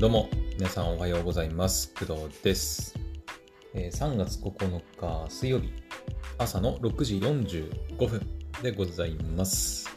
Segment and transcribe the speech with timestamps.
[0.00, 1.94] どうも、皆さんおはようございます。
[1.94, 2.98] 工藤です。
[3.74, 5.72] え3月9日水曜日、
[6.36, 8.20] 朝の6時45分
[8.60, 9.88] でございます。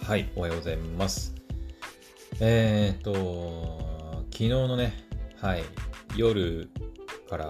[0.00, 1.34] はい、おはようございます。
[2.40, 4.94] えーっと、昨日のね、
[5.36, 5.62] はい、
[6.16, 6.70] 夜
[7.28, 7.44] から、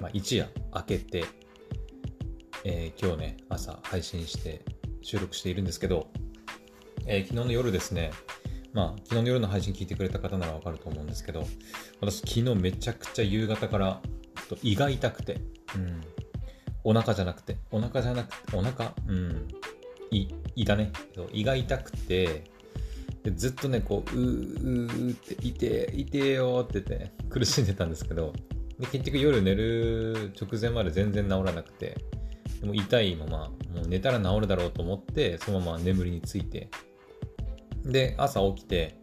[0.00, 1.24] まあ、一夜明けて、
[2.62, 4.64] えー今日ね、朝配信して
[5.02, 6.06] 収録しているんですけど、
[7.04, 8.12] えー昨日の夜ですね、
[8.72, 11.44] まあ、昨日の夜の配信聞いてくれた方ならわかると思うんですけど、
[12.00, 14.00] 私昨日めちゃくちゃ夕方から
[14.62, 15.40] 胃が痛くて、
[15.74, 16.00] うん。
[16.84, 19.48] お腹じゃなくて、お腹じゃなくて、お腹、うん。
[20.10, 20.92] 胃、胃だね。
[21.32, 22.44] 胃が痛くて、
[23.22, 28.32] でずっとね、こう、うー、うーって、痛え、痛えよって言って、苦しんでたんですけど、
[28.78, 31.96] で結局夜寝る直前まで全然治らなくて、
[32.60, 36.70] でも痛いまま、もう寝たら治るだろうと思って、そのまま眠りについて、
[37.88, 38.96] で、朝起きて、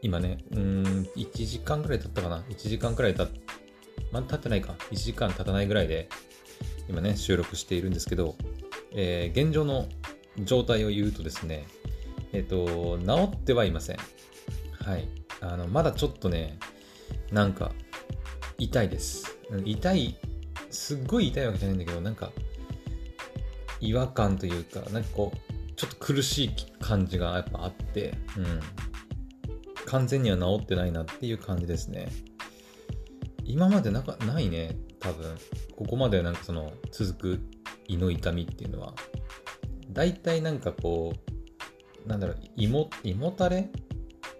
[0.00, 0.82] 今ね、うん、
[1.16, 3.28] 1時間くらい経ったかな ?1 時間くらい経っ、
[4.12, 6.08] まだ経ってないか ?1 時間経たないぐらいで、
[6.88, 8.36] 今ね、収録しているんですけど、
[8.92, 9.86] えー現状の
[10.44, 11.66] 状態を言うとですね、
[12.32, 13.96] えっ、と、治ってはいません。
[14.84, 15.08] はい。
[15.40, 16.58] あの、まだちょっとね、
[17.32, 17.72] なんか、
[18.58, 19.36] 痛いです。
[19.64, 20.16] 痛い、
[20.70, 22.30] すっごい痛いわけじゃないんだけど、なんか、
[23.80, 28.60] 違和感というか、なんかこう、ちょっと苦しい感じがやっぱあって、うん。
[29.86, 32.08] 完全には治ってないなっていう感じですね。
[33.44, 35.36] 今までなかないね、多分。
[35.76, 37.40] ここまでなんかその続く
[37.86, 38.94] 胃の痛みっていうのは。
[39.90, 41.12] 大体なんかこ
[42.04, 43.70] う、なんだろう、胃も、胃もたれ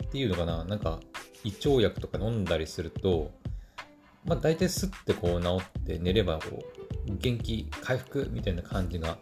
[0.06, 1.00] っていうのかななんか
[1.45, 3.31] 胃腸薬とか飲んだりすると、
[4.25, 6.65] まあ大体スッてこう治って寝ればこ
[7.09, 9.19] う元気回復みたいな感じが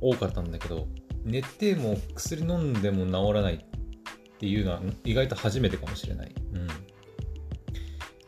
[0.00, 0.88] 多かったんだけど、
[1.24, 3.58] 寝ても薬飲んでも治らないっ
[4.38, 6.34] ていうのは意外と初めてかもしれない。
[6.54, 6.68] うん。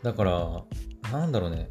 [0.03, 0.62] だから、
[1.11, 1.69] なんだろうね。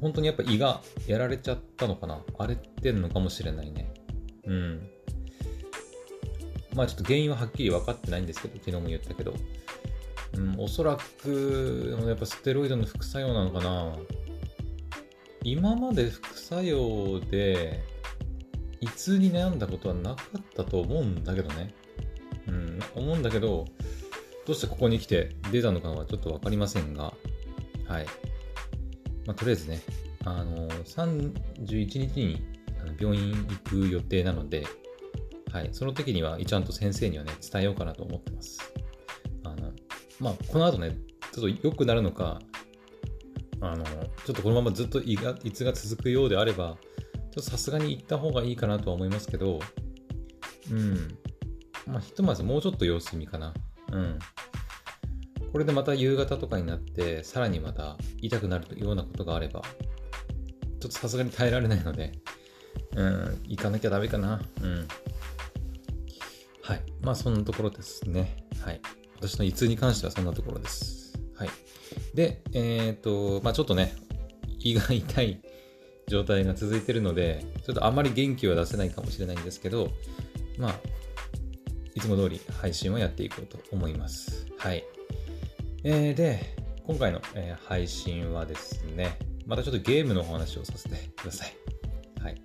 [0.00, 3.92] 本当にやっぱ胃がやられちゃったのかな荒れてんのかもしれないね。
[4.46, 4.90] うん。
[6.74, 9.34] まあちょっと原因ははっきり分かってないんですけど、昨日も言ったけど。
[10.36, 13.96] うん、おそらく、やっぱステロイドの副作用なのかな
[15.44, 17.82] 今まで副作用で、
[18.84, 21.74] 胃痛に悩んだことはなかったと思うんだけどね。
[22.46, 23.64] うん、思うんだけど、
[24.46, 27.14] どうしてここに来て出たのかはちょっとわかりませんが、
[27.88, 28.06] はい。
[29.26, 29.80] まあ、とりあえずね、
[30.24, 32.42] あの、31日に
[33.00, 34.66] 病院行く予定なので、
[35.50, 38.60] はい、その時には、ちゃんと先生にはね、伝えようかなと思ってます。
[39.44, 39.72] あの、
[40.20, 40.98] まあ、この後ね、
[41.32, 42.38] ちょっと良くなるのか、
[43.62, 46.76] あの、ちょっとこのままずっと胃が、胃痛が続くようであれば、
[47.34, 49.58] ちょっとさすがに行った方がいいかなとは思いますけど、
[50.70, 51.18] うん。
[51.84, 53.52] まあ、ひとまずもうちょっと様子見かな。
[53.90, 54.18] うん。
[55.50, 62.12] これでまた夕方とかになって、さらにまた痛くなるようなことがあれば、ちょっとさすがに耐えられないので、
[62.94, 64.40] うん、行かなきゃダメかな。
[64.62, 64.86] うん。
[66.62, 66.82] はい。
[67.00, 68.36] まあ、そんなところですね。
[68.64, 68.80] はい。
[69.16, 71.18] 私の胃痛に関してはそんなところです。
[71.34, 71.48] はい。
[72.14, 73.92] で、えっ、と、まあちょっとね、
[74.60, 75.42] 胃が痛い
[76.08, 79.90] 状態が続いてるので、ちょっとあまり元気は出せないかもしれないんですけど、
[80.58, 80.74] まあ、
[81.94, 84.46] いつも通り配信をやっていこうと思います。
[84.58, 84.84] はい。
[85.84, 86.56] えーで、
[86.86, 91.54] 今回の、えー配信はですね、またちょっとゲームのお話をさせてください。
[92.20, 92.42] はい。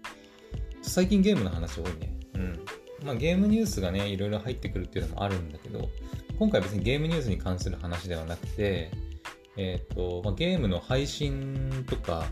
[0.81, 2.17] 最近ゲームの話多いね。
[2.35, 2.59] うん。
[3.03, 5.89] まあゲームニュースがね、いろいろ入ってくるっていうのもあるんだけど、
[6.37, 8.91] 今回別にゲームニュースに関する話ではなくて、
[9.57, 12.25] えっ、と、まあ、ゲームの配信とか、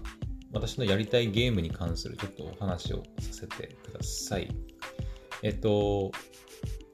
[0.52, 4.50] 私のやりたいゲームに関するちょっとお話をさせてください。
[5.44, 6.12] えっ、と、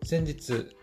[0.04, 0.76] 先日、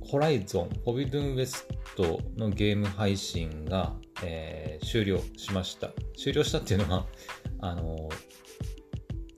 [0.00, 1.66] ホライゾン、フォビドゥンウェス
[1.96, 5.90] トのゲーム配信が、えー終了しました。
[6.18, 7.06] 終了したっていうのは、
[7.60, 8.08] あの、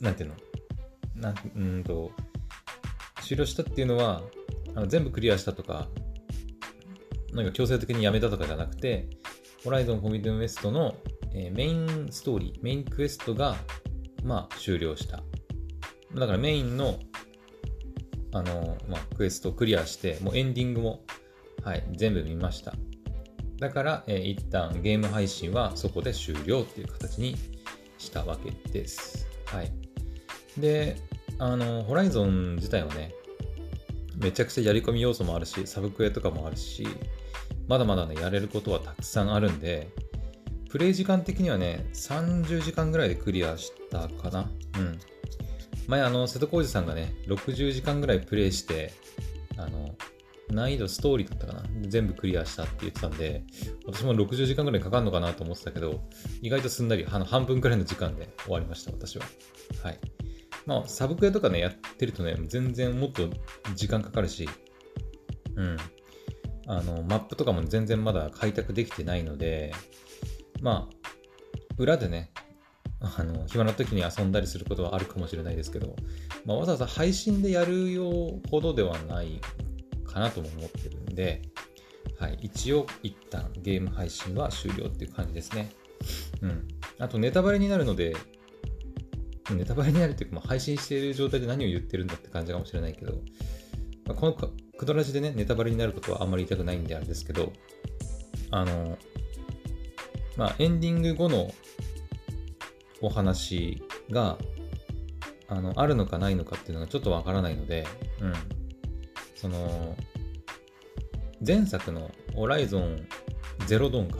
[0.01, 0.37] なんていうの？
[1.17, 2.11] なんうんと、
[3.23, 4.23] 終了したっていうのは、
[4.75, 5.89] あの全部クリアしたとか、
[7.33, 9.09] なんか強制的にやめたとかじゃなくて、
[9.63, 10.97] ホライゾン・フォビドゥン・ウェストの、
[11.35, 13.57] えメインストーリー、メインクエストが、
[14.23, 15.23] まあ、終了した。
[16.15, 16.99] だからメインの、
[18.33, 21.05] あの、まあ、クエストをクリアして、もうエンディングも、
[21.65, 22.75] はい、全部見ました。
[23.59, 27.37] だから、えー一旦ゲーム配信はそこで終了っていう形に
[27.99, 29.27] したわけです。
[29.47, 29.73] はい。
[30.59, 30.97] で、
[31.39, 33.13] あの、ホライゾン自体はね、
[34.17, 36.87] めちゃくちゃやり込み要素もあるし、サブクエとかもあるし、
[37.67, 39.89] まだまだね、やれることはたくさんあるんで、
[40.75, 44.51] プレイ時間的にはね、30時間ぐらいでクリアしたかな。
[44.77, 44.99] うん。
[45.87, 48.93] 前、あの、瀬戸康史さんがね、60時間ぐらいプレイして、
[49.57, 49.95] あの、
[50.51, 53.45] 難易度ストーリーだったかな全部クリアしたって言ってたんで、
[53.87, 56.03] 私も60時間ぐらいかかるのかなと思ってたけど、
[56.43, 59.25] 意外とすんなり、あの半分くらいの時間で終わりました、私は。
[59.85, 60.01] はい。
[60.67, 63.29] まあ、サブクエとかね、やってるとね、全然もっと
[63.77, 64.49] 時間かかるし、
[65.55, 65.77] うん。
[66.67, 69.73] あの、マップとかも全然まだ開拓できてないので、
[70.61, 71.09] まあ、
[71.77, 72.31] 裏でね、
[73.01, 75.95] あの、暇な時に遊んだりすることはあるかもしれないですけど、
[76.45, 79.41] まあ、わざわざ配信でやるようほどではない
[80.05, 81.43] かなとも思ってるんで、
[82.19, 85.71] はい、一応一旦ゲーム配信は終了っていう感じですね。
[86.43, 86.69] うん。
[86.99, 88.17] あとネタバレになるので、
[89.51, 93.13] ネタバレになるっていうか、まあ、配信している状態で何を言ってるんだって感じかもしれないけど、
[94.07, 94.33] まあ、この
[94.79, 97.53] クドラジでね、ネタバレになることはあんまり言いたくないんであれですけど、
[98.51, 98.99] あの、
[100.37, 101.53] まあ、エンディング後の
[103.01, 104.39] お話が、
[105.49, 107.87] あの、あるのかないのかっていうのがちょっとわからないので、
[108.21, 108.33] うん。
[109.35, 109.97] その、
[111.47, 113.07] 前作のホライゾン
[113.67, 114.19] ゼロドンか。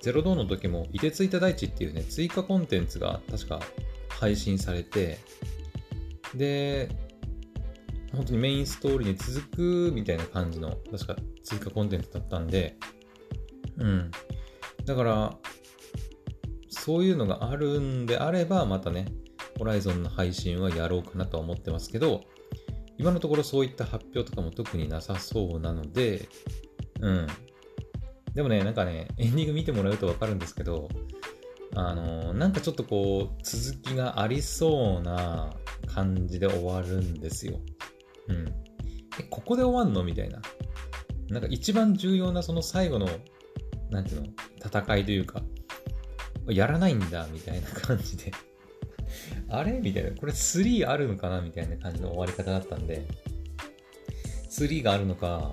[0.00, 3.60] ゼロドンの時も、いてついた大地っていうね、追加コンテンツが確か
[4.08, 5.18] 配信されて、
[6.34, 6.88] で、
[8.12, 12.76] 本当にメインストーリーに続くみたいな感じの、確か追加コンテンツだったんで、
[13.76, 14.10] うん。
[14.88, 15.38] だから、
[16.70, 19.06] そういうのがあるんであれば、またね、
[19.58, 22.22] ホライゾンの配信はやろうかなとは思ってますけど、
[22.96, 26.28] 今のところそういった発表とかも特になさそうなので、
[27.00, 27.26] うん。
[28.34, 30.88] でもね、なんかね、エンディング見てもらうとわかるんですけど、
[31.74, 35.54] あの、なんかちょっとこう、続きがありそうな
[35.86, 37.60] 感じで終わるんですよ。
[38.28, 38.48] うん。
[39.20, 40.02] え、ここで終わんの？
[40.02, 40.40] みたいな。
[41.28, 43.06] なんか一番重要なその最後の、
[43.90, 44.26] なんていうの、
[44.64, 45.42] 戦いというか、
[46.48, 48.32] やらないんだ、みたいな感じで
[49.48, 50.10] あれみたいな。
[50.12, 53.06] これ3あるのかなみたいな感じの終わり方だったんで、
[54.50, 55.52] 3があるのか、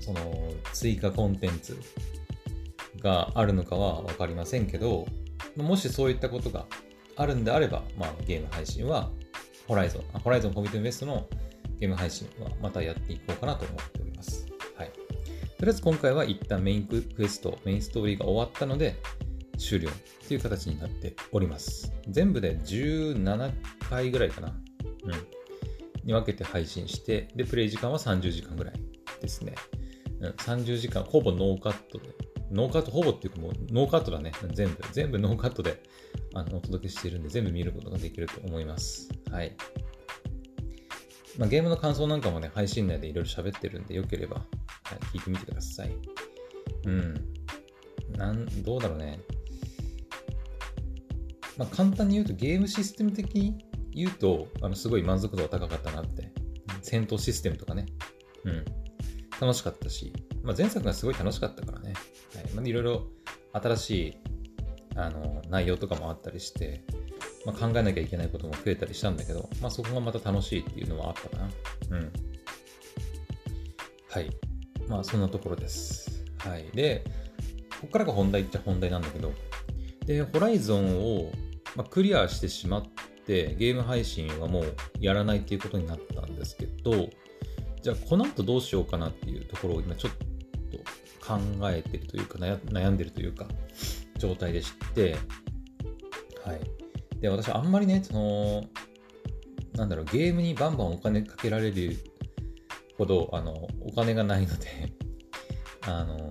[0.00, 1.78] その追加コンテンツ
[3.00, 5.06] があるのかは分かりませんけど、
[5.56, 6.66] もしそういったことが
[7.16, 9.10] あるんであれば、まあ、ゲーム配信は、
[9.66, 11.28] ホライゾン、ホライゾンコミットインベストの
[11.78, 14.51] ゲーム配信はまたやっていこうかなと思っております。
[15.62, 18.96] とりあえず今回は一旦メインクエスト、メインストーリーが終わったので、
[19.56, 21.92] 終了っていう形になっております。
[22.08, 23.52] 全部で17
[23.88, 24.48] 回ぐらいかな。
[24.48, 25.12] うん。
[26.04, 28.74] に分けて配信して、で、プレイ時間は30時間ぐらい
[29.20, 29.54] ですね。
[30.18, 32.08] うん、30時間、ほぼノーカットで、
[32.50, 34.32] ノーカット、ほぼっていうかもうノーカットだね。
[34.50, 35.80] 全部、全部ノーカットで
[36.34, 39.10] あのお届けしているんで、全部見ることができると思います。
[39.30, 39.54] はい。
[41.38, 44.44] まあ、ゲームの感想なんかもね、配信内でいろいろ喋ってるんで、よければ、
[44.92, 45.96] はい、聞いてみてください。
[46.86, 47.14] うん。
[48.16, 49.20] なん、どうだろうね。
[51.56, 56.30] まあ、簡単に言うとゲームシステム的に言うと、あのすごい満足度が高かったなって。
[56.82, 57.86] 戦闘システムとかね。
[58.44, 58.64] うん。
[59.40, 60.12] 楽しかったし、
[60.42, 61.94] まあ、前作がすごい楽しかったからね。
[62.34, 62.52] はい。
[62.54, 63.06] まあ、いろいろ
[63.52, 64.16] 新しい
[64.96, 66.84] あの内容とかもあったりして、
[67.44, 71.50] まあ、考えなきゃいけないことも増えたりしたんだけど、まあ、そこがまた楽しいっていうのはあったかな。
[71.90, 72.12] うん。
[74.08, 74.30] はい。
[74.88, 76.24] まあ、そんなところです。
[76.38, 76.66] はい。
[76.74, 77.04] で、
[77.80, 79.32] ここからが本題っちゃ本題なんだけど、
[80.06, 81.32] で、ホライゾンを、
[81.76, 82.82] まあ、クリアしてしまっ
[83.26, 87.08] て、ゲーム配信はもうやらないっていうことになったんですけど、
[87.82, 90.12] じゃあこの後どうしようかなっていうところを今ちょっ
[90.70, 90.78] と
[91.26, 91.38] 考
[91.70, 93.48] えてるというか悩んでるというか
[94.18, 95.16] 状態でして、
[96.44, 96.60] はい。
[97.20, 98.64] で、私あんまりね、その、
[99.74, 101.96] なんだろう、ゲームにバンバンお金かけられる
[103.02, 104.92] ほど、あの、お金がないので
[105.82, 106.30] あの、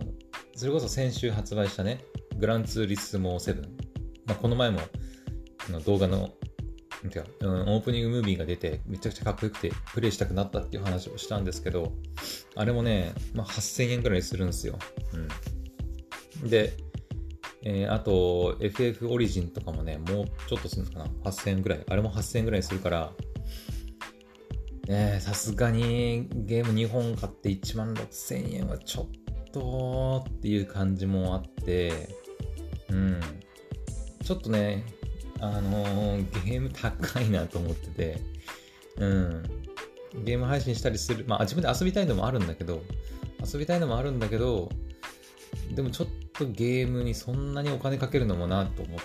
[0.56, 2.04] それこそ先週発売したね、
[2.38, 3.62] グランツーリスモ7。
[4.26, 4.80] まあ、この前も
[5.70, 6.32] の動画の
[7.10, 11.94] てか、うん、オープニングムービーが出てめちゃくちゃかっこよくてプレイしたくなったっていう話をしたんですけど、
[12.56, 14.78] あれもね、まあ、8000円くらいするんですよ。
[16.42, 16.50] うん。
[16.50, 16.74] で、
[17.64, 21.84] えー、あと FF オリジンとかもね、もうちょっとするのかな ?8000 円くらい。
[21.90, 23.12] あれも8000円くらいするから、
[24.92, 29.06] ねさすがにゲーム2本買って1万6000円はちょっ
[29.52, 32.10] とっていう感じもあって、
[32.90, 33.20] うん。
[34.24, 34.86] ちょっとね、
[35.40, 38.22] あのー、ゲーム高いなと思ってて、
[38.98, 39.44] うん。
[40.24, 42.82] ゲーム配信したりする、まあ自分で遊びたいのもあるんだけど、
[43.44, 44.70] 遊びたいのもあるんだけど、
[45.74, 49.00] でもちょっとゲームにそんなにお金かけるのもなと思っ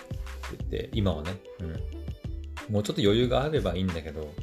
[0.57, 1.63] てて、今はね、う
[2.71, 2.73] ん。
[2.73, 4.33] もうちょっと余裕があればいいんだけど、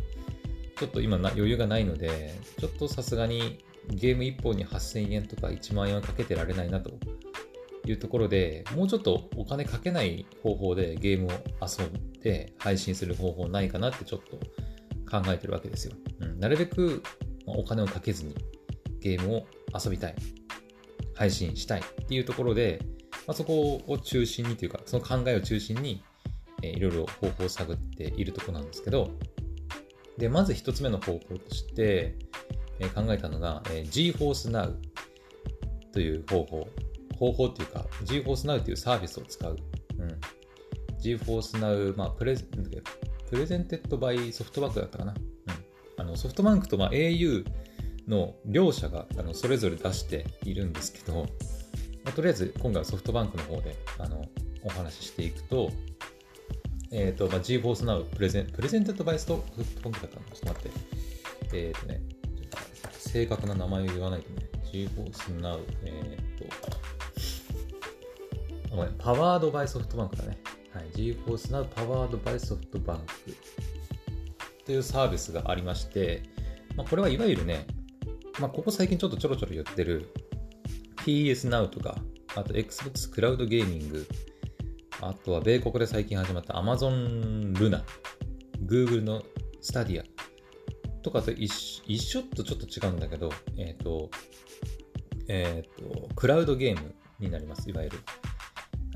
[0.79, 6.91] ちょっと今な余裕がないので、ちょっとさすがにゲーム1本に8000円とか1万円はかけてられないなと
[7.87, 14.37] いうところで、もうちょっとお金かけない方法でゲームを遊んで配信する方法ないかなってちょっと
[15.11, 15.95] 考えてるわけですよ。
[16.21, 17.03] うん、なるべく
[17.47, 18.35] お金をかけずに
[19.01, 19.47] ゲームを
[19.79, 20.15] 遊びたい、
[21.15, 22.81] 配信したいっていうところで、
[23.27, 26.03] まあ、そこを中心にというか、その考えを中心に、
[26.63, 29.11] えー、いろいろ方法を探っているところなんですけど、
[30.19, 32.17] で、まず一つ目の方法として、
[32.79, 34.75] え、考えたのが、えー、GForce Now
[35.93, 36.69] という方法。
[37.17, 39.57] 方法っていうか、 GeForce Now というサービスを使う。
[39.99, 40.21] うん、
[41.01, 42.45] GeForce Now、まあ、プレゼ
[43.31, 45.13] presented by ソフトバンクだったかな。
[45.13, 47.45] うん、あのソフトバンクとまあ au
[48.07, 51.23] の両社があのそれぞれ出しているんですけど、
[52.05, 54.25] まあ、とりあえず今回はソフトバンクの方であの
[54.63, 55.71] お話ししていくと、
[56.95, 60.71] えっ、ー、と、まあ、 GeForce Now プレゼン、 presented by ソフトバンクだったのちょっと待っ
[61.51, 61.57] て。
[61.57, 62.01] えっ、ー、とね、
[62.37, 66.55] ちょっと正確な名前を言わないとね、GForce Now、えっ、ー、と、
[68.99, 70.39] パワードバイソフトバンクだね。
[70.73, 73.37] はい、GForce Now パワードバイソフトバンク
[74.65, 76.23] というサービスがありまして、
[76.77, 77.67] まあ、これはいわゆるね、
[78.39, 80.13] まあ、ここ最近ちょっとちょろちょろ言ってる
[80.99, 81.97] PS Now とか、
[82.37, 84.07] あと Xbox クラウドゲーミング、
[85.07, 87.83] あとは米国で最近始まった Amazon Luna、
[88.65, 89.23] Google の
[89.63, 90.03] Stadia
[91.03, 91.51] とかと一
[91.99, 94.11] 緒とちょっと違うんだけど、えっ、ー、と、
[95.29, 97.99] えっ、ー、と、クラウドゲームになります、いわゆる。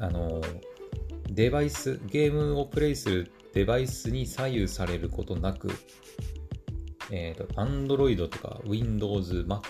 [0.00, 0.40] あの、
[1.28, 5.68] デバイス、ゲームをプレイするデバイスに左右されることなく、
[7.10, 9.60] えっ、ー、と、Android とか Windows、Mac、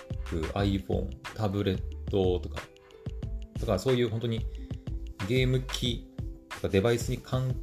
[0.52, 2.62] iPhone、タブレットとか、
[3.58, 4.46] とかそういう本当に
[5.26, 6.07] ゲーム機
[6.66, 7.54] デバイスに関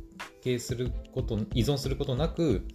[0.41, 2.65] 係すること、依存することなく、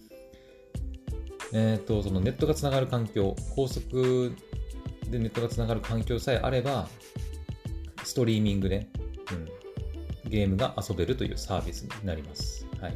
[1.53, 4.35] えっ、ー、と、そのネットがつながる環境、高速
[5.09, 6.87] でネットがつながる環境さえあれば、
[8.03, 8.87] ストリーミングで、
[10.23, 12.67] うん、ゲームが遊べるというサービスになります。
[12.79, 12.95] はい。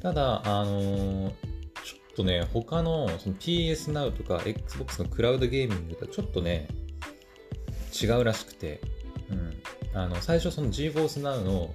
[0.00, 6.68] ただ、あのー、ちょっとね、他のその PS Now とか Xbox のクラウドゲーミングとちょっとね、
[8.00, 8.80] 違うらしくて、
[9.30, 9.62] うん。
[9.94, 11.74] あの、最初その GForce Now の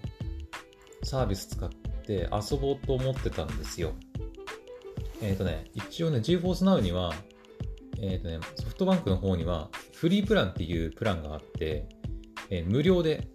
[1.07, 3.93] サービス使って遊ぼうと思ってたんですよ。
[5.21, 7.13] えっ、ー、とね、一応ね、GForce Now には、
[8.01, 11.87] えっ、ー、とね、ソフトバンクの方にはフリープランっていうプランがあって、
[12.49, 13.29] えー、無料で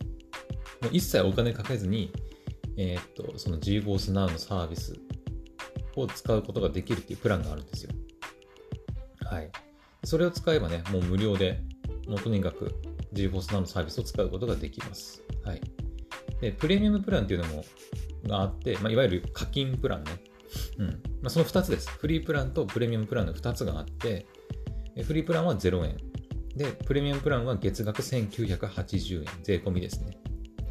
[0.83, 2.13] もう一切お金かけずに、
[2.77, 4.95] え、っと、その GForce Now のサービス
[5.97, 7.91] を使うことができるっていうプランがあるんですよ。
[9.25, 9.51] はい。
[10.05, 11.59] それを使えばね、もう無料で、
[12.07, 12.75] もうとにかく
[13.15, 15.23] GForce Now のサービスを使うことができます。
[15.43, 15.61] はい。
[16.43, 17.65] で、プレミアムプランっていうのも、
[18.27, 20.11] があって、まあ、いわゆる課金プランね。
[20.79, 20.87] うん。
[20.87, 20.95] ま
[21.27, 21.89] あ、その2つです。
[21.89, 24.27] フリープランとプレミアムプランの2つがあって、
[25.05, 25.97] フリープランは0円。
[26.57, 29.27] で、プレミアムプランは月額1980円。
[29.45, 30.19] 税込みですね。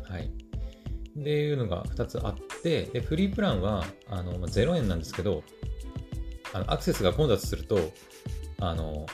[0.03, 0.25] はい。
[0.25, 5.43] っていうのが2つあって、で、フリープランは、あの、まあ0円なんですけど、
[6.53, 7.79] あのアクセスが混雑すると、
[8.59, 9.05] あの、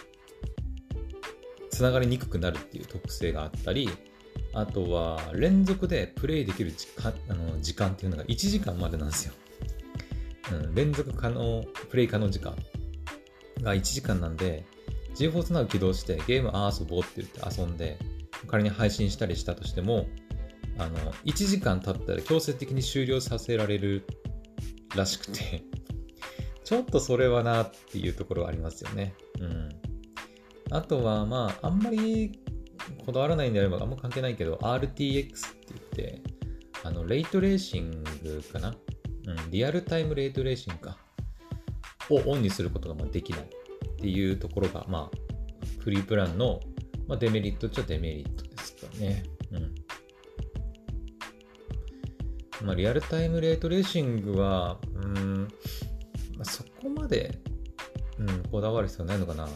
[1.69, 3.89] つながりにくくなるっていう特性があったり、
[4.57, 9.33] あとは、連続でプレイできる時間あの時間っていうのが1時間までなんですよ。
[10.51, 12.55] うん、連続可能、プレイ可能時間
[13.61, 14.65] が1時間なんで、
[15.13, 17.99] GForce n 起動してゲームあ遊ぼうって言って遊んで、
[18.47, 20.07] 仮に配信したりしたとしても、
[20.79, 24.07] あの、1時間経ったら強制的に終了させられる
[24.95, 25.63] らしくて
[26.65, 29.13] ちょっとそれはなっていうところはありますよね。
[29.39, 29.69] うん。
[30.71, 32.39] あとは、まあ、あんまり
[33.07, 34.93] こだわらないんであればあんま関係ないけど、RTX って
[35.69, 36.21] 言って、
[36.83, 38.75] あの、レイトレーシングかな？
[39.25, 40.97] うん、リアルタイムレイトレーシングか。
[42.09, 43.45] をオンにすることができないっ
[43.97, 45.17] ていうところが、まあ、
[45.79, 46.61] フリープランの、
[47.05, 49.23] まあ、デメリットっちゃデメリットですかね。
[49.51, 49.75] うん。
[52.65, 55.49] まあ、リアルタイムレートレーシングは、うん、
[56.37, 57.37] まあ、そこまで、
[58.19, 59.49] うん、こだわる必要ないのかな。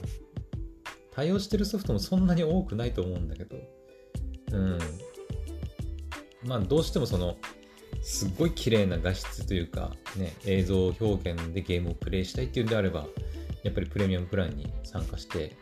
[1.22, 3.56] 対応してるソフトもそんなに多くないと思うんだけど、
[4.54, 4.80] うん。
[6.44, 7.38] まあ、どうしてもその、
[8.02, 13.06] すっごい綺麗な画質というか、ね、映像表現でゲームをプレイしたいっていうんであれば、
[13.62, 15.56] やっぱりプレミアムプランに参加して、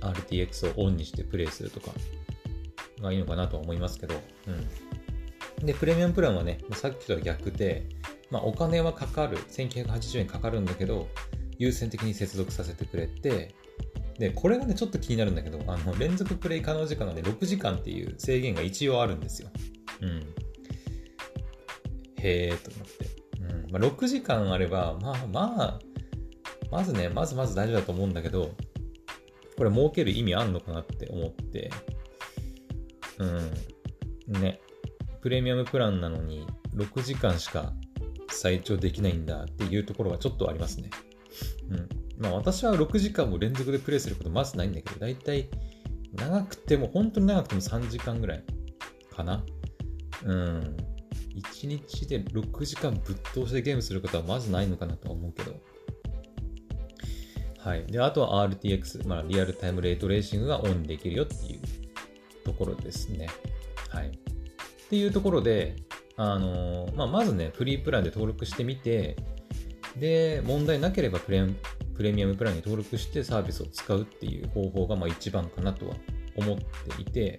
[0.00, 1.92] RTX をオンにしてプレイするとか
[3.00, 4.16] がいいのかなとは思いますけど、
[4.48, 5.66] うん。
[5.66, 7.86] で、プレミアムプランはね、さっきとは逆で、
[8.28, 11.06] まあ、お金はかかる、1980円かかるんだけど、
[11.58, 13.54] 優先的に接続させてくれて、
[14.18, 19.50] で、これがね、ちょっと気になるんだけど、あの、連続プレイ可能時間がね、6時間っていう制限が一応あるんですよ。
[20.00, 20.08] うん。
[22.16, 23.06] へえーと思って。
[23.40, 23.70] うん。
[23.70, 25.78] まあ、6時間あれば、まあまあ、
[26.70, 28.50] まずね、まずまず大丈夫だと思うんだけど、
[29.56, 31.70] これ儲ける意味あんのかなって思って、
[33.18, 34.40] うん。
[34.40, 34.60] ね。
[35.20, 37.72] プレミアムプランなのに6時間しか
[38.28, 40.90] 最長できないんだっていうところはちょっとありますね。
[41.70, 41.88] うん。
[42.18, 45.48] まあ私は6時間も連続でプレイすることまずないんだけど、だいたい
[46.14, 48.44] 長くても、本当に長くても3時間ぐらい
[49.10, 49.44] かな。
[50.24, 50.76] うん。
[51.36, 55.60] 1日で6時間ぶっ通してゲームすることはまずないのかなとは思うけど。
[57.58, 57.86] はい。
[57.86, 61.60] で、あとは RTX、まあ、リアルタイムレートレーシングがオンできるよっていう
[62.44, 63.26] ところですね。
[63.88, 64.08] はい。
[64.08, 64.10] っ
[64.88, 65.76] ていうところで、
[66.16, 69.16] あのー、まあ、まずね、フリープランで登録してみて、
[69.96, 71.40] で、問題なければプレ
[71.94, 75.94] プレミアムプランに登録してサービスを使うっていう方法がまあ一番かなとは
[76.36, 77.38] 思っていて、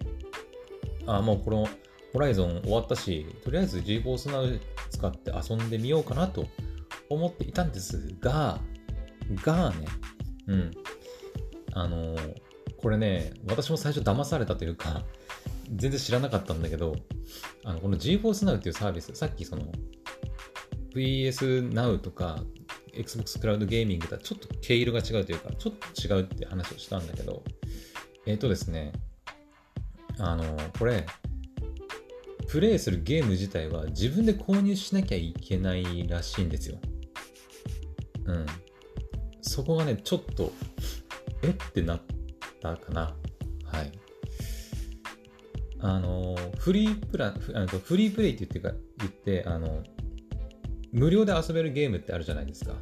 [1.05, 1.67] ああもうこの
[2.13, 4.59] ホライゾン終わったし、とりあえず GForce Now
[4.89, 6.45] 使って遊んでみようかなと
[7.09, 8.59] 思っていたんですが、
[9.43, 9.85] がね、
[10.47, 10.71] うん。
[11.73, 12.35] あのー、
[12.77, 15.03] これね、私も最初騙されたというか、
[15.75, 16.95] 全然知らなかったんだけど、
[17.63, 19.63] あのこの GForce Now っていうサービス、さっきその
[20.95, 22.43] VS Now とか
[22.95, 27.43] Xbox クラウドゲーミングとはちょっと毛色が違うというか、ちょっと違うって話をしたんだけど、
[28.25, 28.93] えっ、ー、とですね、
[30.17, 31.05] あの、これ、
[32.47, 36.77] プレイするゲーム自体は自分で購入しなきゃいけないらしいんですよ。
[38.25, 38.45] うん。
[39.41, 40.51] そこがね、ちょっと、
[41.43, 42.01] えってなっ
[42.61, 43.15] たかな。
[43.65, 43.91] はい。
[45.79, 49.83] あの、フリープラン、フリープレイって言ってか言って、あの、
[50.95, 52.73] 無料で遊べるゲームってあるじゃないですか。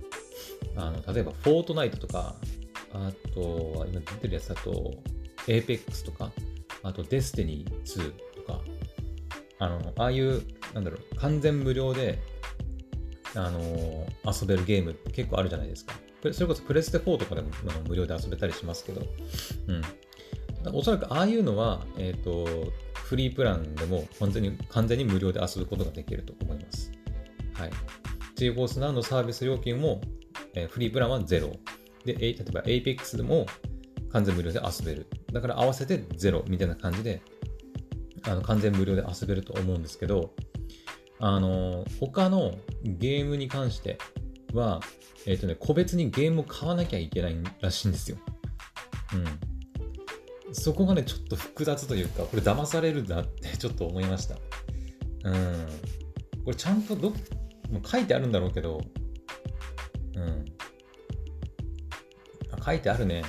[0.75, 2.35] あの例えば、フォートナイトとか、
[2.93, 4.93] あとは今出てるやつだと、
[5.47, 6.31] Apex とか、
[6.83, 8.11] あとデスティニー2
[8.45, 8.61] とか、
[9.59, 10.43] あの、ああいう、
[10.75, 12.19] なんだろう、完全無料で、
[13.35, 13.59] あの
[14.23, 15.95] 遊べるゲームって結構あるじゃないですか。
[16.31, 17.49] それこそプレステ4とかでも
[17.87, 19.01] 無料で遊べたりしますけど、
[19.67, 19.81] うん。
[20.71, 26.91] おそらくああいうのは、えっ、ー、と、フリープランでも完全に完全に無料で遊ぶことができると思います。
[27.53, 27.71] はい。
[28.35, 30.01] GForce Now のサービス料金も、
[30.53, 31.51] えー、フリープランはゼロ。
[32.05, 33.45] で、例えば Apex でも
[34.11, 35.07] 完全無料で遊べる。
[35.31, 37.21] だから合わせてゼロみたいな感じで、
[38.25, 40.33] あの完全無料で遊べると思うんですけど、
[41.19, 43.97] あの、他のゲームに関して
[44.53, 44.81] は、
[45.25, 48.17] えっ、ー、とね、個別にゲームを買わなきゃいけないらしいんですよ。
[49.13, 50.53] うん。
[50.53, 54.35] そこがね、ちょっと複雑というか、これ騙されるなってちょっと思いました。
[55.23, 55.67] うん。
[56.43, 57.13] これちゃんとど
[57.73, 58.81] も書いてあるんだろうけど、
[60.15, 60.45] うん。
[62.51, 63.23] あ書いてあるね。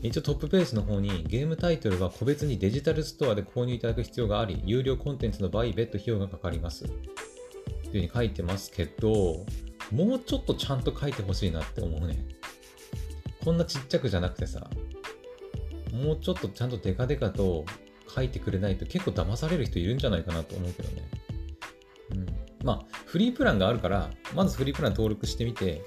[0.00, 6.84] 一応トップページの方にゲームタイトルは個別にデジタルストアで購入いただく必要があり、有料コンテンツの場合、別途費用がかかります。
[6.84, 9.44] っていうふうに書いてますけど、
[9.90, 12.26] もうちょっとちゃんと書いてほしいなって思うね。
[13.44, 14.68] こんなちっちゃくじゃなくてさ、
[15.92, 17.64] もうちょっとちゃんとデカデカと
[18.14, 21.02] 書いてくれないと結構騙される人いるんじゃないかなと思うけどね。
[22.64, 25.82] まあ、フリープランがあるから、まずフリープラン登録してみて、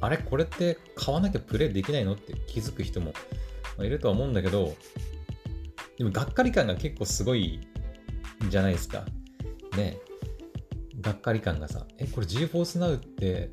[0.00, 3.12] あれこれって買わなきゃプレイできないのって気づく人も
[3.80, 4.74] いるとは思うんだけど、
[5.98, 7.60] でもがっかり感が結構すごい
[8.44, 9.04] んじゃないですか。
[9.76, 9.98] ね
[11.00, 13.50] がっかり感がさ、え、これ GForce Now って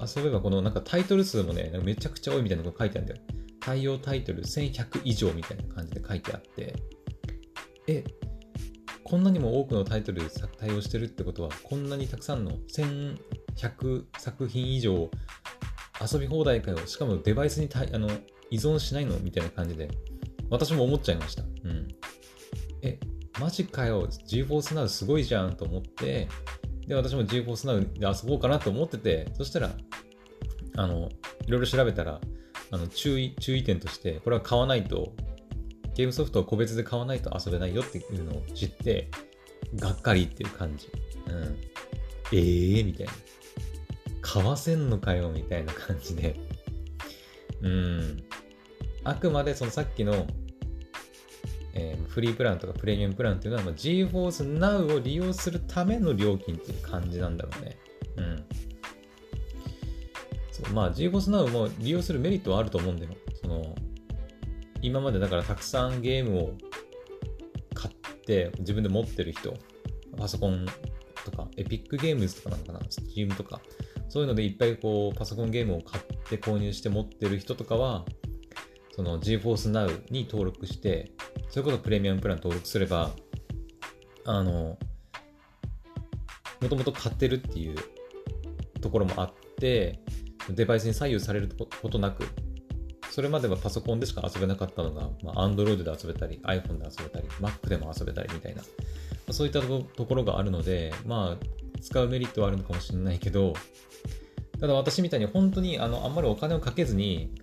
[0.00, 3.20] 遊べばこのなんかタイトル数もね、めちゃくちゃ多いみたいなのが書いてあるんだよ。
[3.60, 6.74] 対応タイトル1100以上みたいな感じで書いてあって、
[7.86, 8.04] え、
[9.12, 15.10] こんなにも多くのタイトルで対応してるってことは、こんなにたくさんの1100作品以上
[16.00, 16.78] 遊び放題かよ。
[16.86, 18.08] しかもデバイスにあの
[18.50, 19.90] 依存しないのみたいな感じで、
[20.48, 21.42] 私も思っちゃいました。
[21.42, 21.88] うん。
[22.80, 22.98] え、
[23.38, 24.06] マジかよ。
[24.06, 26.26] GForce Now すごいじゃんと思って、
[26.86, 29.72] で、私も GForce Now で遊ぼうかなと思ってて、そしたら、
[30.78, 31.10] あの、
[31.46, 32.18] いろいろ調べたら、
[32.70, 35.12] あの注意、注意点として、これは買わないと
[35.94, 39.10] ゲームソフトを個別で買わないと遊べないよっていうのを知って、
[39.76, 40.88] がっかりっていう感じ。
[41.28, 41.56] うん。
[42.32, 43.12] ええー、みたいな。
[44.20, 46.36] 買わせんのかよみたいな感じで。
[47.60, 48.22] うん。
[49.04, 50.26] あくまでそのさっきの、
[51.74, 57.76] えー、フリープランとかプレミアムプランっていうのは、まあ、GForce Now を利用するための料金っていう感じなんだろうね。
[58.16, 58.44] うん。
[60.50, 63.12] そうまあ GForce Now も利用するメリットはあると思うんだよ。
[63.40, 63.74] その、
[64.82, 66.58] 今までだからたくさんゲームを
[67.72, 67.94] 買っ
[68.26, 69.54] て自分で持ってる人、
[70.18, 70.66] パソコン
[71.24, 73.60] とか、エピックゲームズとかなのかな、Steam とか、
[74.08, 78.04] そういうのでいっぱいこうパソコンゲームを買って購入して持ってる人とかは、
[78.94, 81.12] その GForce Now に登録して、
[81.48, 83.12] それこそプレミアムプラン登録すれば、
[84.24, 84.78] あの、
[86.60, 87.76] もともと買ってるっていう
[88.80, 90.00] ところもあって、
[90.50, 91.48] デバイスに左右される
[91.80, 92.24] ことなく
[93.12, 98.62] それまではパソコンでしか遊べなかったのが、まあ、Android で遊べたり、iPhone で遊べたり、Mac でも遊べたりみたいな
[99.26, 103.52] ま、そういったところがあるので、まあ、使うメリットはあるのかもしれないけど、
[104.60, 107.34] ただ私みたいに本当にあのあんまりお金をかけずに、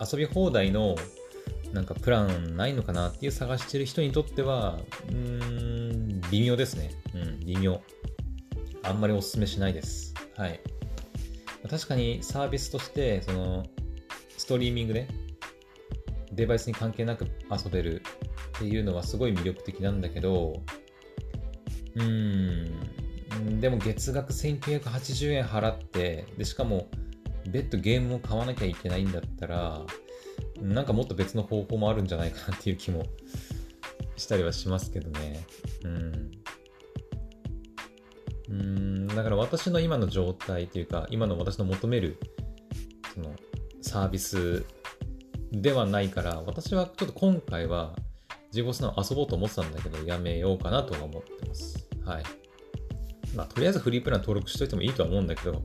[0.00, 0.96] 遊び放題の
[1.72, 6.90] なんかプランないのかなっていう探してる人にとっては、うーん、微妙ですね。
[7.14, 7.82] うん、微妙。
[8.82, 10.14] あんまりお勧めしないです。
[10.36, 10.60] はい。
[11.68, 13.66] 確かにサービスとして、その、
[14.48, 15.06] ストリーミングで、
[16.32, 18.00] デバイスに関係なく遊べる
[18.56, 20.62] っていうのはすごい魅力的なんだけど、
[21.96, 22.70] うー
[23.40, 26.88] ん、でも月額1980円払って、で、しかも
[27.50, 29.84] 別途ゲームを買わなきゃいけないんだったら、
[30.62, 33.04] なんかもっと別の方法もあるんじゃないかなっていう気も
[34.16, 35.44] したりはしますけどね。
[35.84, 36.30] うん。
[38.48, 42.16] うん、だから私の今の状態というか、今の私の求める、
[43.12, 43.34] その、
[43.88, 44.66] サービス
[45.50, 47.96] ではないから、私はちょっと今回は、
[48.52, 51.88] 自分の遊ぼうと思ってたんだけど、やめようかなと思ってます。
[52.04, 52.22] はい。
[53.34, 55.62] まあ、とりあえずフリープラン登録しといてもいいとは思うんだけど、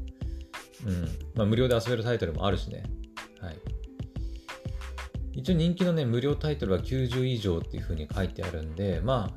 [0.86, 1.04] うん。
[1.36, 2.84] まあ、無料で遊べるタイトルもあるしね。
[3.42, 3.58] はい。
[5.34, 9.34] 一応人気のね、無料タイトルは90以上っていう風に書いてあるんで、ま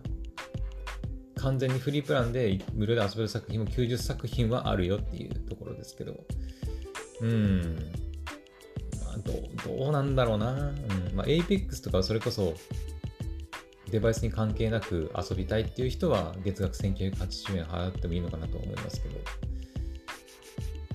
[1.37, 6.25] あ、完全にフリープランで無料で遊べる作品も90作品はあるよっていうところですけど、
[7.21, 8.06] うん、
[9.21, 9.37] どう、
[9.79, 10.53] どうなんだろうな。
[10.53, 12.55] うん、まあ、Apex とかそれこそ、
[13.91, 19.19] デバイスに関係なく遊びたいっていう人は月額1980円払ってもいいのかなと思いますけど。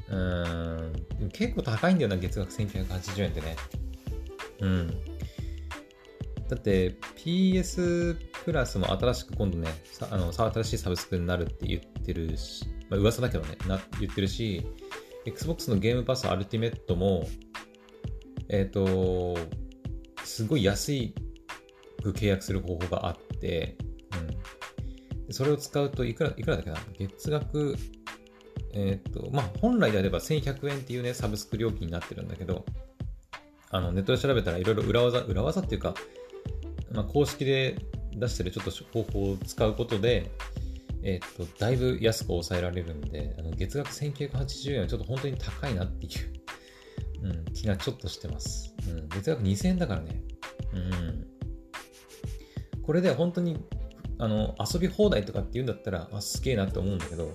[0.10, 3.56] うーん、結構高いんだよな、月額1980円ってね。
[4.60, 4.88] うん。
[6.50, 9.70] だって PS プラスも新しく今度ね、
[10.10, 14.66] あの新しいサブスクになるって言ってるし、まあ、噂だけどね、な言ってるし、
[15.26, 17.26] Xbox のゲームパスアルティメットも、
[18.52, 19.40] えっ、ー、と、
[20.26, 21.16] すごい安い
[22.04, 23.78] く契約する方法があって、
[25.28, 26.78] うん、それを使うといくら、いくらだっけな？
[26.98, 27.76] 月額、
[28.74, 32.66] えっ、ー、と、まあ、本来であれば1100円っていうね、サブスク料金になってるんだけど、
[33.70, 35.94] あのネットで調べたらいろいろ裏技、裏技っていうか、
[36.92, 37.78] まあ、公式で
[38.14, 40.30] 出してるちょっと方法を使うことで、
[41.04, 46.41] えっ、と、だいぶ安く抑えられるんで、あの月額1980円はちょっと本当に高いなっていう、
[47.54, 48.74] 気がちょっとしてます。
[48.88, 50.22] うん、月額2000円だからね。
[50.74, 51.28] うん。
[52.84, 53.58] これで本当に
[54.18, 57.32] あの遊び放題とかって言うんだったら、あ、すげえなって思うんだけど、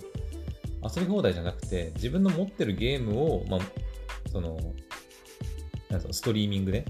[0.82, 3.60] 遊び放題じゃなくて、自分の持ってるゲームを、まあ、
[4.30, 4.56] その、
[5.90, 6.84] なんストリーミングで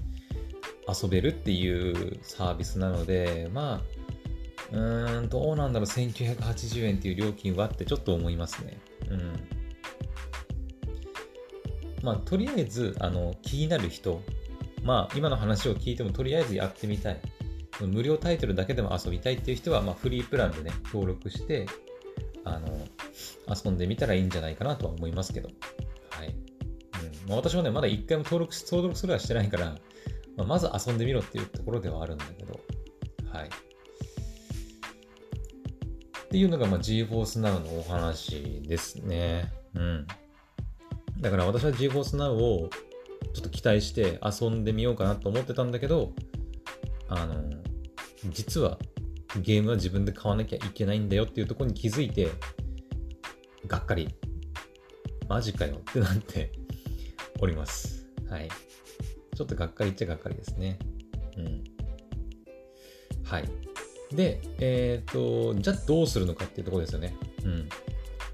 [0.87, 3.81] 遊べるっていうサービスなので、ま
[4.71, 8.77] あ、うーん、どうなんだろう、1980円っていう料金はってちょっと思いますね。
[9.09, 9.56] うん。
[12.07, 14.21] まあ、とりあえず、あの、気になる人、
[14.81, 17.19] まあ、今の話を聞いてもとりあえずやってみたい。
[17.81, 21.65] 無料タイトルだけでも遊びたいっていう人は、まあ、フリープランでね、登録して、
[22.45, 22.87] あの、
[23.53, 25.49] 遊んでみたらいいんじゃないかなとは思いますけど。
[26.11, 29.77] はいうんまあ、私はね、まだ一回も登録、登録するはしてないから、
[30.37, 32.57] まあ、まず遊んでみろっていうところではあるんだけど、
[33.33, 33.49] はい。
[33.49, 33.49] っ
[36.29, 39.51] ていうのが、まあ、GForce Now のお話ですね。
[39.75, 40.07] うん。
[41.19, 42.69] だから私は GForce Now を
[43.33, 46.13] ちょっと期待して遊んでみようかなと思ってたんだけど、
[47.09, 47.35] あの、
[48.29, 48.77] 実は
[49.41, 52.29] ゲームは自分で買わなきゃいけないんだよっていうところに気づいて、
[53.67, 54.09] がっかり。
[55.27, 56.51] マジかよってなって、
[57.39, 58.07] おります。
[58.29, 58.49] はい。
[59.35, 60.79] ちょっとがっかりっちゃがっかりですね。
[61.37, 61.63] うん。
[63.23, 63.49] はい。
[64.15, 67.15] で、えっ、ー、と、じゃあどうするのかっていうところですよね。
[67.43, 67.69] うん。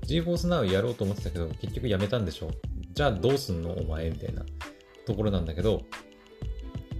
[0.06, 2.52] GForce Now やろうと思ってたけど、結局やめたんでしょ
[2.93, 4.43] じゃあどうすんのお前みたいな
[5.06, 5.82] ところなんだけど、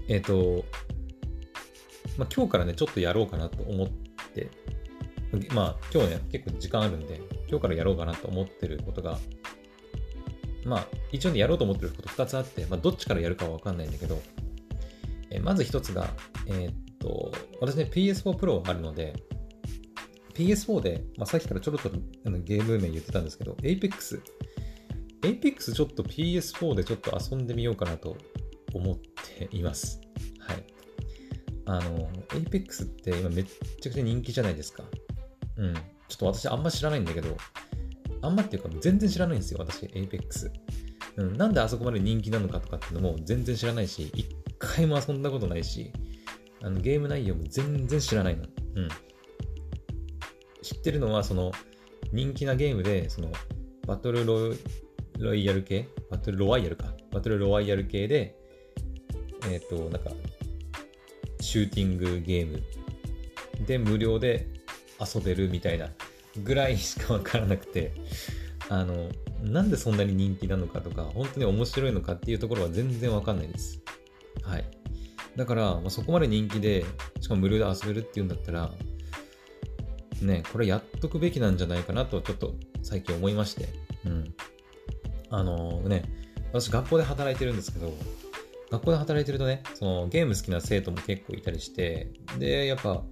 [0.08, 0.66] えっ、ー、と、
[2.18, 3.88] まあ、今日からね、ちょっとやろうかなと思っ
[4.34, 4.50] て、
[5.54, 9.18] まあ、今日ね、結構時間あるんで、今日からやろうかなと思ってることが
[10.66, 14.22] まあ、一応ね、やろうと思ってること2つあって、まあ、どっちからやるかはわかんないんだけど、
[15.30, 16.10] え、まず1つが、
[16.48, 19.14] えー、っと、私ね、PS4 Pro あるので、
[20.34, 22.00] PS4 で、まあ、さっきからちょろちょろ
[22.40, 24.22] ゲーム名言ってたんですけど、Apex。
[25.24, 28.18] Apex ちょっと PS4 でちょっと遊んでみようかなと
[28.74, 30.02] 思っています。
[30.40, 30.64] はい。
[31.66, 34.84] あの、Apex って今めっちゃくちゃ人気じゃないですか。
[35.58, 35.74] うん。
[35.74, 35.82] ちょ
[36.16, 37.38] っと私あんま知らないんだけど、
[38.22, 40.52] あんまっていうか全然知らないんですよ、私、Apex。
[41.16, 44.28] うん、なんであそこまで人気なのかとかっていうのも全然知らないし、一
[44.60, 45.92] 回も遊んだことないし、
[46.62, 48.44] あのゲーム内容も全然知らないの。
[48.76, 48.90] うん。
[50.62, 51.52] 知ってるのは、その、
[52.12, 53.32] 人気なゲームで、その、
[53.86, 54.56] バトルロ
[55.24, 55.88] ロイヤル系？
[56.12, 56.94] バトルロワイヤルか。
[57.12, 58.36] バトルロワイヤル系で、
[59.50, 60.12] えっ、ー、と、なんか、
[61.40, 62.62] シューティングゲーム
[63.66, 64.48] で無料で
[65.00, 65.90] 遊べるみたいな
[66.44, 67.94] ぐらいしかわからなくて、
[68.70, 69.10] あの、
[69.42, 73.82] なんでそんなに人気なのかとか、本当に面白いのかっていうところは全然わかんないです。
[74.42, 74.66] はい。
[75.36, 76.86] だから、まあ、そこまで人気で、
[77.22, 78.72] しかも無料で遊べるっていうんだったら、
[80.22, 83.70] ね、これやっとくべきなんじゃないかなと、ちょっと最近思いまして。
[84.06, 84.34] うん。
[85.34, 86.04] あの、ね、
[86.52, 87.92] 私学校で働いてるんですけど、
[88.70, 93.04] 学校で働いてるとね、そのゲーム好きな生徒も結構いたりして、で、やっぱ、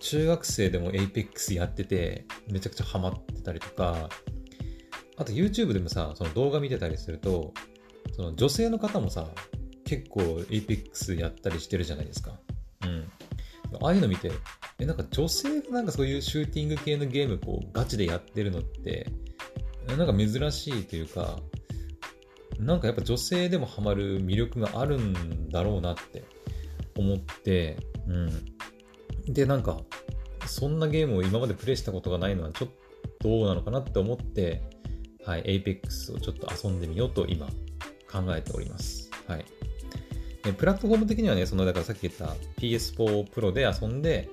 [0.00, 4.10] 中学生でも Apex やってて、めちゃくちゃハマってたりとか、
[5.16, 7.54] あと YouTube でもさ、その動画見てたりすると、
[8.12, 9.26] その女性の方もさ、
[9.84, 12.38] 結構 Apex やったりしてるじゃないですか。
[12.84, 13.10] うん。
[13.82, 14.30] ああいうの見て、
[14.78, 19.10] え、なんか女性がなんかそういうシューティング系のゲームこうガチでやってるのって、
[19.86, 21.38] なんか珍しいというか、
[22.58, 26.24] なんかやっぱ女性でもハマる魅力があるんだろうなって
[26.96, 28.12] 思って、う
[29.30, 29.32] ん。
[29.32, 29.80] で、なんか、
[30.46, 32.68] そんなゲームを今までプレイしたことがないのはちょっ
[33.20, 34.62] とどうなのかなって思って、
[35.24, 37.46] はい、Apex をちょっと遊んでみようと今
[38.10, 39.10] 考えております。
[39.26, 39.44] はい。
[40.56, 44.30] プラットフォーム的にはね、その、だからさっき言った PS4 Pro で遊んで、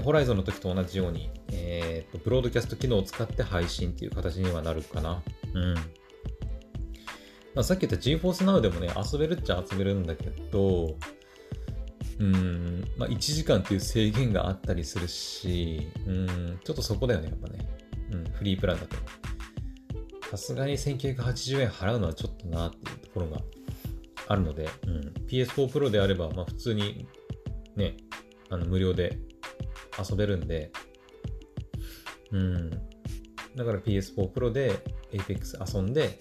[0.00, 5.22] ホライゾンの時と同じように、えーと、ブロードキャスト機能を使って配信っていう形にはなるかな。
[5.54, 5.74] うん。
[5.74, 5.82] ま
[7.56, 10.96] あ、さっき言った GForce Now でもね、遊べるっちゃ遊べるんだけど、
[12.18, 17.68] うん、まあ、1時間っていう制限があったりするし、うん、ちょっとそこだよね、やっぱね。
[18.12, 18.96] うん、フリープランだと。
[20.30, 23.40] さすがに1980円払うのはちょっとなっていうところが
[24.28, 27.06] あるので、うん、PS4 Pro であれば、まあ、普通に
[27.76, 27.96] ね、
[28.48, 29.18] あの無料で
[29.98, 30.70] 遊べるんで、
[32.30, 32.70] うん。
[32.70, 34.72] だから PS4 Pro で
[35.12, 36.18] Apex 遊んで、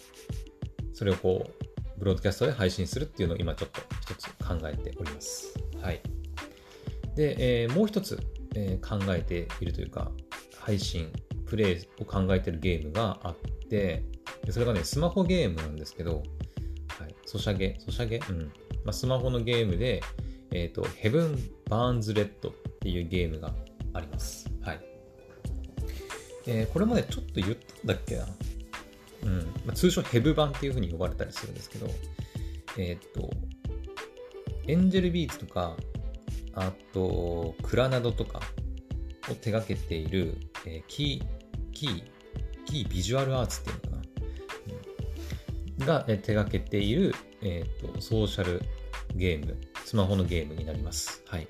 [0.94, 5.54] それをこう、ブロードキャストで配信するっていうのを今ちょっと一つ考えております。
[5.82, 6.02] はい。
[7.16, 8.20] で、えー、もう一つ、
[8.56, 10.12] えー、考えているというか、
[10.60, 11.12] 配信、
[11.46, 13.36] プレイを考えているゲームがあっ
[13.70, 14.04] て、
[14.50, 16.24] それがね、スマホゲームなんですけど、
[17.00, 18.20] はい、ソシャゲ、ソシャゲ？
[18.30, 18.40] うん。
[18.84, 20.02] まあ、スマホのゲームで、
[20.52, 21.38] えっ、ー、と、ヘブン・
[21.70, 23.54] バーンズ・レッドっていうゲームが
[23.94, 24.50] あります。
[24.62, 24.80] はい。
[26.48, 28.26] えー、これもね、ちょっと言ったんだっけな。
[29.24, 29.38] うん。
[29.66, 31.88] まあ、通称ヘブ版っていう風に呼ばれたりするんですけど、
[32.78, 33.30] えっ、と、
[34.68, 35.78] エンジェルビーツとか、
[36.54, 38.42] あと、クラナドとか
[39.30, 42.04] を手掛けている、えー、キー、キー、
[42.66, 44.02] キービジュアルアーツっていうのかな。
[45.80, 48.62] うん、が、え手掛けている、えっ、と、ソーシャル
[49.16, 51.24] ゲーム、スマホのゲームになります。
[51.28, 51.48] はい。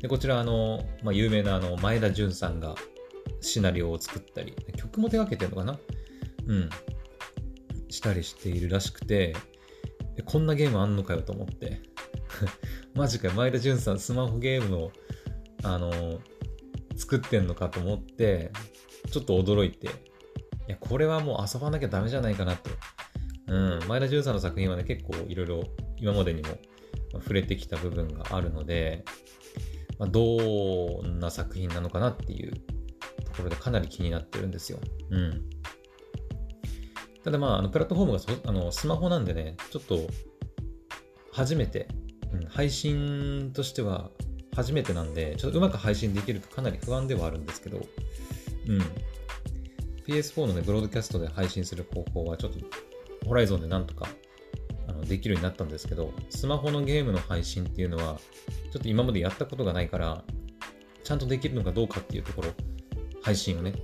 [0.00, 2.74] で、こちら、あの、まあ、有名なあの、前田純さんが
[3.40, 5.78] シナリオを作ったり、曲も手掛けてるのかな？
[6.46, 6.70] うん。
[7.88, 9.34] したりしているらしくて、
[10.24, 11.80] こんなゲームあんのかよと思って。
[12.94, 14.92] マジか前田純さん、スマホゲームの、
[15.62, 16.20] あの、
[16.96, 18.50] 作ってんのかと思って、
[19.10, 19.90] ちょっと驚いて、い
[20.68, 22.70] や、これはもう遊ばなきゃダメじゃないかなと。
[23.48, 25.64] うん、前田純さんの作品はね、結構いろいろ
[25.98, 26.58] 今までにも
[27.20, 29.04] 触れてきた部分があるので、
[29.98, 32.52] まあ、どんな作品なのかなっていう
[33.24, 34.78] ところでかなり気になってるんですよ。
[35.10, 35.42] うん。
[37.24, 39.98] ただまあ、あのプラットフォームがそあのスマホなんでね、ちょっと
[41.32, 41.88] 初めて、
[42.32, 44.10] うん、配信としては
[44.54, 47.78] 初めてなんで、ちょっとうまく配信できるとかなり不安ではあるんですけど、
[48.68, 48.82] うん。
[50.06, 52.60] PS4 のね、ブロードキャストで配信する方法はちょっと
[53.26, 54.08] ホライゾンでなんとか
[54.96, 58.18] のできるようになったんですけど、スマホのゲームの配信っていうのは、
[58.72, 60.24] ちょっと今までやったことがないから、
[61.04, 62.48] ちゃんとできるのかどうかっていうところ、
[63.22, 63.74] 配信をね。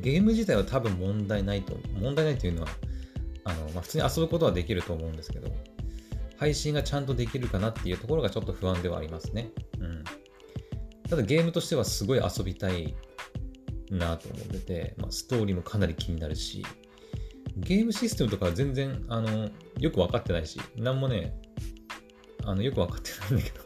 [0.00, 2.68] ゲーム自体は多分問題ないと、問題ないというのは、
[3.44, 5.50] あの、まあ、普通に遊ぶことはできると思うんですけど、
[6.36, 9.50] 配信がちゃんとできるかなっていうところがちょっと不安ではありますね。
[9.78, 10.04] うん。
[11.08, 12.94] ただゲームとしてはすごい遊びたい
[13.90, 16.64] なと思ってて、まあ、ストーリーもかなり気になるし、
[17.56, 21.34] ゲームシステムとか全然、あの、よく分かってないし、なんもね、
[22.44, 23.64] あの、よく分かってないんだけど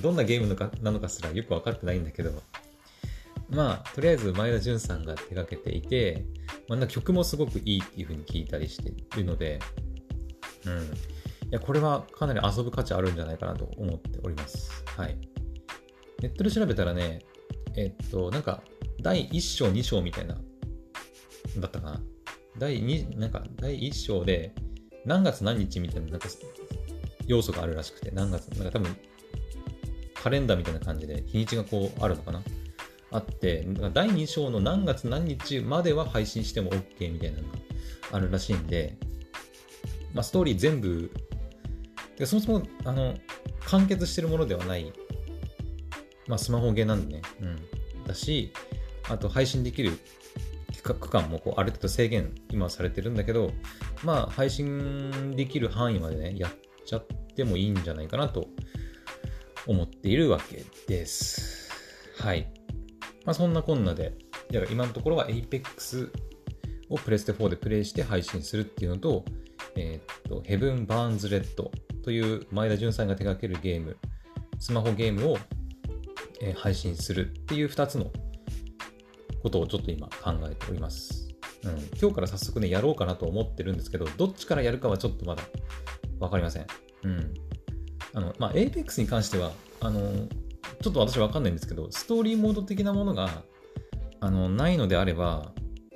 [0.00, 2.32] どんなゲームのかなのかすらよく分かってないんだけど、
[3.50, 6.24] まあ、とりあえず前田純さんが手掛けていて、
[6.68, 9.58] まあ、曲もすごくいいっていう風に聞いたりしているので、
[10.66, 10.82] うん。
[10.82, 10.84] い
[11.50, 14.84] や、これはかなり遊ぶ価値あるんじゃないかなと思っております。
[14.96, 15.18] はい。
[16.22, 17.20] ネットで調べたらね、
[17.76, 18.62] えっと、なんか、
[19.02, 20.34] 第1章、2章みたいな、
[21.58, 22.02] だったかな。
[22.58, 24.52] 第2、なんか、第1章で、
[25.04, 26.28] 何月何日みたいな、なんか、
[27.26, 28.96] 要素があるらしくて、何月、なんか多分、
[30.14, 32.42] カレンダーみたいな感じで、日にちがこう、あるのかな？
[33.10, 37.58] あって、第2章の何月何日までは配信しても OK みたいなのが
[38.12, 38.96] あるらしいんで、
[40.14, 41.10] まあ、ストーリー全部、
[42.16, 43.14] でそもそも、あの、
[43.66, 44.92] 完結してるものではない、
[46.26, 47.56] まあ、スマホゲーなんでね、うん。
[48.06, 48.52] だし、
[49.08, 49.98] あと配信できる
[50.82, 53.52] 区間もこうある程度制限今はされてるんだけど、
[54.02, 56.50] まあ配信できる範囲までね、やっ
[56.84, 58.48] ちゃってもいいんじゃないかなと
[59.66, 61.70] 思っているわけです。
[62.18, 62.52] はい。
[63.24, 64.14] まあ、そんなこんなで、
[64.70, 66.10] 今のところは Apex
[66.90, 69.24] をプレステ4でプレイして配信するっていうのと、
[69.76, 71.70] えー、っと、ヘブン・バーンズ・レッド
[72.02, 73.96] という前田純さんが手掛けるゲーム、
[74.58, 75.38] スマホゲームを、
[76.56, 78.10] 配信するっていう2つの
[79.42, 81.28] ことをちょっと今考えております。
[81.64, 85.42] うん、今日から早速ね、やろうかなと思ってるんですけど、どっちからやるかはちょっとまだ
[86.18, 86.66] わかりません。
[87.04, 87.34] うん。
[88.14, 90.00] あの、まあ、Apex に関しては、あの、
[90.80, 93.44] ちょっと私わかんないんですけど、ストーリーモード的なものが、
[94.20, 95.52] あの、ないのであれば、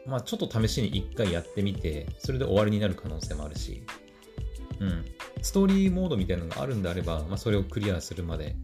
[0.06, 3.82] まあ、ちょっと試しに一回やってみて、それで終わりになる可能性もあるし、
[4.80, 5.04] うん。
[5.42, 8.56] ストーリーモードみたいなのがあるんであれば、まあ、それをクリアするまで、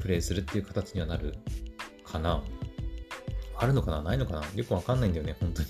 [0.00, 1.36] プレイするっていう形にはなる
[2.04, 2.42] かな。
[3.60, 4.02] あるのかな？
[4.02, 4.42] ないのかな？
[4.54, 5.68] よくわかんないんだよね、本当に。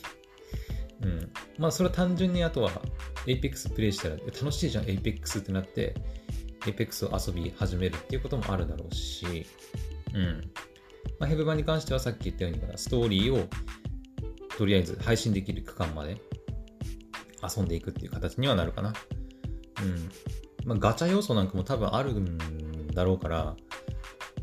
[1.03, 1.33] うん。
[1.59, 2.71] まあ、それは単純にあとは、
[3.27, 5.95] Apex プレイしたら、楽しいじゃん、Apex ってなって、
[6.61, 9.47] Apex を遊び始めるっていうこともあるだろうし、
[10.15, 10.43] うん。
[11.19, 13.49] まあ、ヘブ版に関してはさっき言ったように、ストーリーを
[14.57, 16.21] とりあえず配信できる区間まで
[17.43, 18.93] 遊んでいくっていう形にはなるかな。
[19.83, 20.11] うん。
[20.67, 23.57] まあ、ガチャ要素なんかも多分あるんだろうから、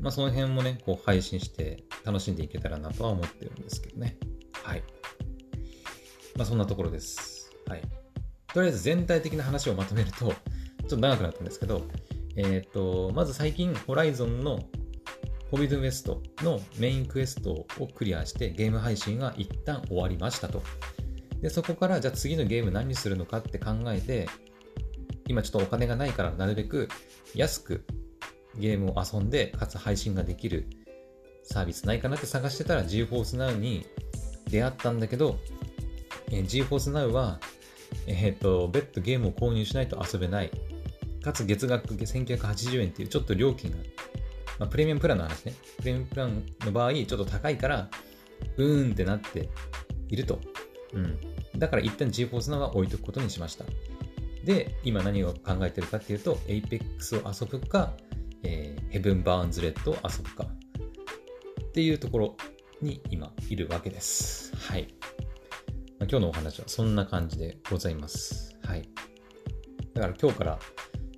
[0.02, 4.18] まあ、その辺もね、こう配信して楽しんでいけたらなとは思ってるんですけどね。
[4.64, 4.84] はい。
[6.38, 7.52] まあ、そんなところです。
[7.68, 7.82] はい。
[8.54, 10.34] とりあえず全体的な話をまとめると、ちょ
[10.86, 11.82] っと長くなったんですけど、
[12.38, 14.60] えっ、ー、と、まず最近、ホライゾンの
[15.52, 20.62] ホビドウエストのメインクエストをクリアしてゲーム配信が一旦終わりましたと。
[21.42, 24.30] で、そこからじゃあ次のゲーム何にするのかって考えて、
[25.28, 26.88] 今ちょっとお金がないからなるべく
[27.36, 27.86] 安く
[28.58, 30.70] ゲームを遊んで、かつ配信ができる
[31.48, 33.86] サービスないかなって探してたら GForce Now に
[34.50, 35.40] 出会ったんだけど、
[36.32, 37.40] え GeForce Now は、
[38.06, 40.52] えっ、と、別途ゲームを購入しないと遊べない。
[41.22, 43.78] かつ月額1980円っていうちょっと料金が
[44.60, 45.54] まあ、プレミアムプランの話ね。
[45.78, 47.90] プレミアムプランの場合、ちょっと高いから、
[48.58, 49.50] うーんってなって
[50.10, 50.40] いると。
[50.94, 51.20] うん。
[51.58, 53.66] だから一旦 GForce Now は置いとくことにしました。
[54.44, 57.94] で、今何を考えてるかっていうと、Apex を遊ぶか、
[58.44, 60.48] えー、Heaven Burns Red を遊ぶか。
[61.78, 62.38] っていうところ
[62.82, 64.52] に今いるわけです。
[64.56, 64.96] はい。
[66.00, 68.58] まあ、今日のお話はそんな感じでございます。
[68.64, 68.90] はい。
[69.94, 70.60] だから今日から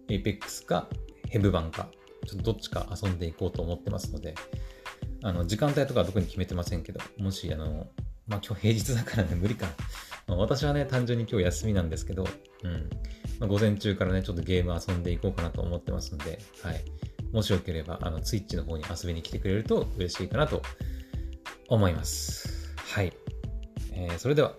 [0.09, 0.89] Apex か
[1.31, 1.87] Heaven 版か
[2.27, 4.35] ちょっとどっちか遊んでいこうと思ってますので、
[5.23, 7.87] あの、時間帯とかは特に決めてませんけど、もし、あの、
[8.27, 9.65] まあ、今日平日だからね、無理か。
[10.27, 12.27] まあ、私はね、単純に今日休みなんですけど、
[12.63, 12.89] うん。
[13.39, 16.83] まあ、午前中からね、ちょっとゲーム遊んでいこうかなと思ってますんで、はい。
[17.31, 20.61] もしよければ、あの、ツイッチの方に遊びに来てくれると嬉しいかなと
[21.67, 22.73] 思います。
[22.77, 23.13] はい。
[23.93, 24.53] えー、それでは、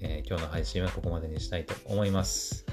[0.00, 2.66] えー、今日の配信はここまでにしたいと思います。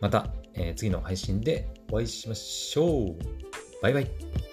[0.00, 3.16] また、えー、次の配信でお会いしましょう。
[3.82, 4.43] バイバイ。